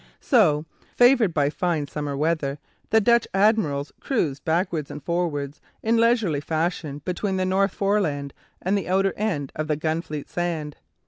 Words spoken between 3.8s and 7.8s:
cruised backwards and forwards in leisurely fashion between the North